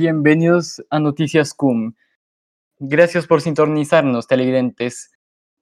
[0.00, 1.92] Bienvenidos a Noticias CUM.
[2.78, 5.12] Gracias por sintonizarnos, televidentes,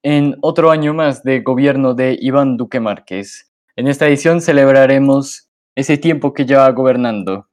[0.01, 3.51] en otro año más de gobierno de Iván Duque Márquez.
[3.75, 7.49] En esta edición celebraremos ese tiempo que lleva gobernando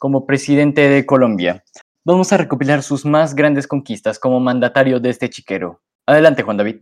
[0.00, 1.62] como presidente de Colombia.
[2.04, 5.80] Vamos a recopilar sus más grandes conquistas como mandatario de este chiquero.
[6.06, 6.80] Adelante, Juan David.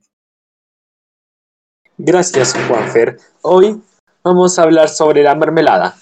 [1.98, 3.18] Gracias, Juanfer.
[3.42, 3.82] Hoy
[4.22, 5.96] vamos a hablar sobre la mermelada.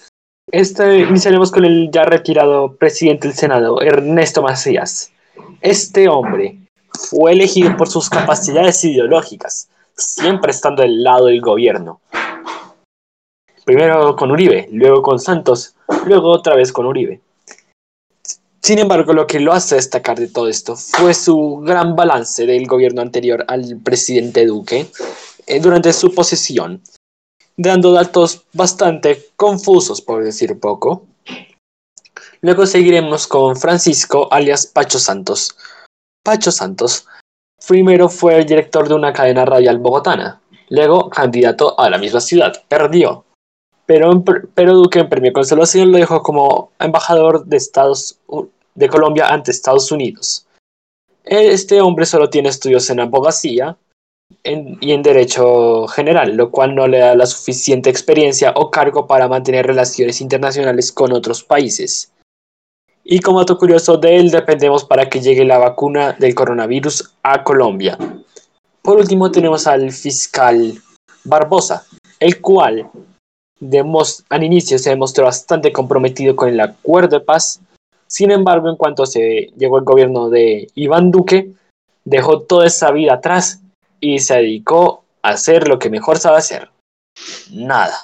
[0.53, 5.11] Este, iniciaremos con el ya retirado presidente del Senado, Ernesto Macías.
[5.61, 6.59] Este hombre
[7.09, 12.01] fue elegido por sus capacidades ideológicas, siempre estando del lado del gobierno.
[13.65, 17.19] Primero con Uribe, luego con Santos, luego otra vez con Uribe.
[18.61, 22.67] Sin embargo, lo que lo hace destacar de todo esto fue su gran balance del
[22.67, 24.85] gobierno anterior al presidente Duque
[25.47, 26.79] eh, durante su posesión,
[27.57, 31.05] dando datos bastante confusos, por decir poco.
[32.41, 35.55] Luego seguiremos con Francisco, alias Pacho Santos.
[36.23, 37.05] Pacho Santos
[37.67, 42.53] primero fue el director de una cadena radial bogotana, luego candidato a la misma ciudad,
[42.67, 43.25] perdió.
[43.85, 48.17] Pero, pero Duque en premio consolación lo dejó como embajador de, Estados,
[48.75, 50.45] de Colombia ante Estados Unidos.
[51.23, 53.77] Este hombre solo tiene estudios en abogacía
[54.43, 59.29] y en derecho general, lo cual no le da la suficiente experiencia o cargo para
[59.29, 62.11] mantener relaciones internacionales con otros países.
[63.05, 67.43] Y como dato curioso de él, dependemos para que llegue la vacuna del coronavirus a
[67.43, 67.97] Colombia.
[68.81, 70.73] Por último tenemos al fiscal
[71.23, 71.85] Barbosa,
[72.19, 72.89] el cual
[74.29, 77.61] al inicio se demostró bastante comprometido con el acuerdo de paz.
[78.07, 81.53] Sin embargo, en cuanto se llegó el gobierno de Iván Duque,
[82.03, 83.62] dejó toda esa vida atrás
[84.03, 86.69] y se dedicó a hacer lo que mejor sabe hacer.
[87.53, 87.95] Nada.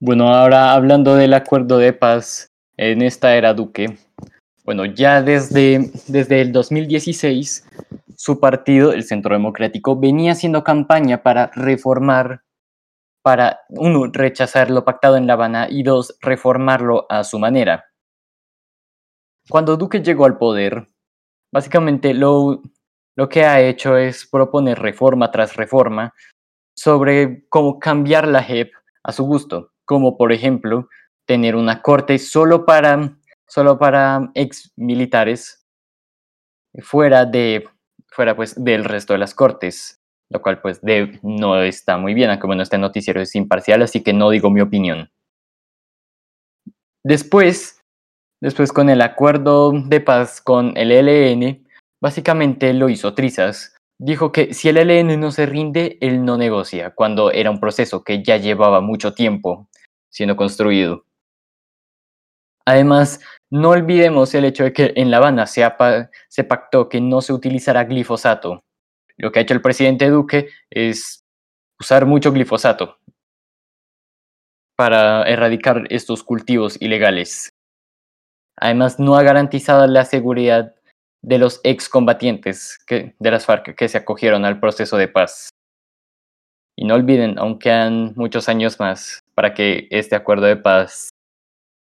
[0.00, 3.98] Bueno, ahora hablando del acuerdo de paz en esta era Duque,
[4.64, 7.68] bueno, ya desde, desde el 2016
[8.16, 12.42] su partido, el Centro Democrático, venía haciendo campaña para reformar,
[13.22, 17.84] para, uno, rechazar lo pactado en La Habana y dos, reformarlo a su manera.
[19.50, 20.88] Cuando Duque llegó al poder,
[21.54, 22.62] Básicamente lo,
[23.30, 26.12] que ha hecho es proponer reforma tras reforma
[26.76, 28.72] sobre cómo cambiar la JEP
[29.04, 30.88] a su gusto, como por ejemplo
[31.28, 33.16] tener una corte solo para,
[33.46, 35.64] solo para ex militares
[36.80, 37.68] fuera, de,
[38.08, 40.00] fuera pues del resto de las cortes,
[40.30, 40.80] lo cual pues
[41.22, 44.60] no está muy bien, aunque bueno, este noticiero es imparcial, así que no digo mi
[44.60, 45.08] opinión.
[47.04, 47.73] Después
[48.44, 51.66] Después con el acuerdo de paz con el ELN,
[51.98, 53.74] básicamente lo hizo trizas.
[53.98, 58.04] Dijo que si el ELN no se rinde, él no negocia, cuando era un proceso
[58.04, 59.70] que ya llevaba mucho tiempo
[60.10, 61.06] siendo construido.
[62.66, 65.66] Además, no olvidemos el hecho de que en La Habana se,
[66.28, 68.62] se pactó que no se utilizará glifosato.
[69.16, 71.24] Lo que ha hecho el presidente Duque es
[71.80, 72.98] usar mucho glifosato
[74.76, 77.53] para erradicar estos cultivos ilegales.
[78.56, 80.74] Además, no ha garantizado la seguridad
[81.22, 85.48] de los excombatientes de las FARC que se acogieron al proceso de paz.
[86.76, 91.08] Y no olviden, aún quedan muchos años más para que este acuerdo de paz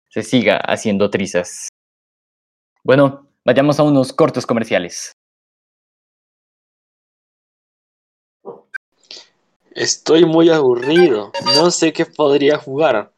[0.10, 1.70] se siga haciendo trizas.
[2.84, 5.14] Bueno, vayamos a unos cortos comerciales.
[9.72, 11.32] Estoy muy aburrido.
[11.56, 13.14] No sé qué podría jugar.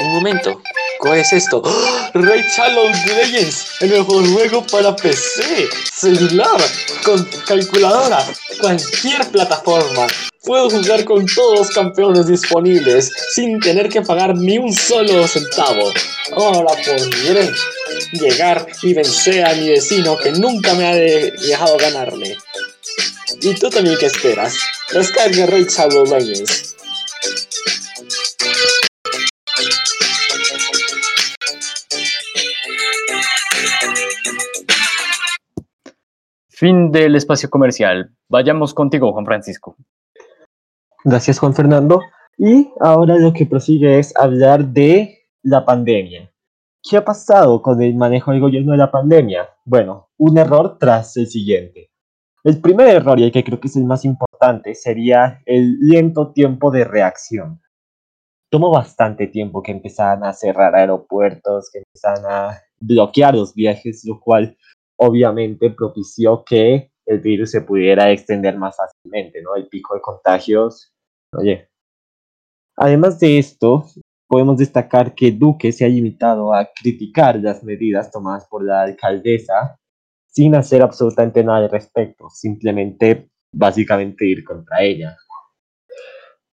[0.00, 0.62] Un momento.
[1.00, 1.62] ¿Qué es esto?
[1.64, 2.10] ¡Oh!
[2.14, 6.60] Ray Shadow Legends, el mejor juego para PC, celular,
[7.04, 8.26] con calculadora,
[8.60, 10.08] cualquier plataforma.
[10.42, 15.92] Puedo jugar con todos los campeones disponibles sin tener que pagar ni un solo centavo.
[16.32, 17.52] Ahora podré
[18.12, 22.36] llegar y vencer a mi vecino que nunca me ha dejado ganarle.
[23.40, 24.54] ¿Y tú también qué esperas?
[24.92, 26.74] Descarga Ray Shadow Legends.
[36.58, 38.10] Fin del espacio comercial.
[38.28, 39.76] Vayamos contigo, Juan Francisco.
[41.04, 42.00] Gracias, Juan Fernando.
[42.36, 46.32] Y ahora lo que prosigue es hablar de la pandemia.
[46.82, 49.48] ¿Qué ha pasado con el manejo del gobierno de la pandemia?
[49.64, 51.92] Bueno, un error tras el siguiente.
[52.42, 56.32] El primer error, y el que creo que es el más importante, sería el lento
[56.32, 57.62] tiempo de reacción.
[58.50, 64.18] Tomó bastante tiempo que empezaran a cerrar aeropuertos, que empezaran a bloquear los viajes, lo
[64.18, 64.56] cual
[64.98, 69.56] obviamente propició que el virus se pudiera extender más fácilmente, ¿no?
[69.56, 70.92] El pico de contagios,
[71.32, 71.68] oye.
[72.76, 73.86] Además de esto,
[74.28, 79.78] podemos destacar que Duque se ha limitado a criticar las medidas tomadas por la alcaldesa
[80.26, 85.16] sin hacer absolutamente nada al respecto, simplemente básicamente ir contra ella.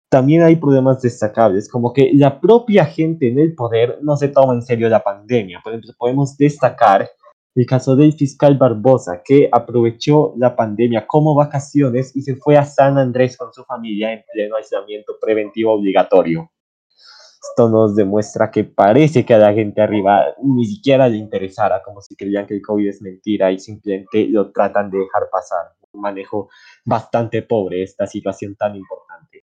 [0.10, 4.54] También hay problemas destacables, como que la propia gente en el poder no se toma
[4.54, 5.60] en serio la pandemia.
[5.64, 7.10] Por ejemplo, podemos destacar
[7.56, 12.66] el caso del fiscal Barbosa, que aprovechó la pandemia como vacaciones y se fue a
[12.66, 16.50] San Andrés con su familia en pleno aislamiento preventivo obligatorio.
[16.90, 22.02] Esto nos demuestra que parece que a la gente arriba ni siquiera le interesara, como
[22.02, 25.74] si creían que el COVID es mentira y simplemente lo tratan de dejar pasar.
[25.92, 26.50] Un manejo
[26.86, 29.43] bastante pobre esta situación tan importante.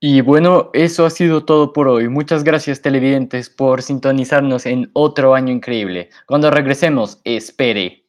[0.00, 2.08] Y bueno, eso ha sido todo por hoy.
[2.08, 6.10] Muchas gracias televidentes por sintonizarnos en otro año increíble.
[6.26, 8.07] Cuando regresemos, espere.